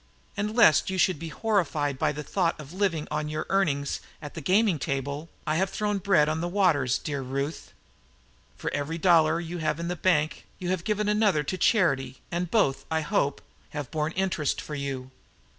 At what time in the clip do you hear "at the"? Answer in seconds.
2.01-2.23, 4.19-4.41